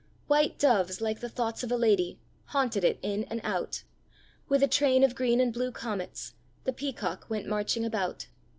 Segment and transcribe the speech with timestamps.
[0.25, 3.83] White doves, like the thoughts of a lady, Haunted it in and out;
[4.49, 8.25] With a train of green and blue comets, The peacock went marching about.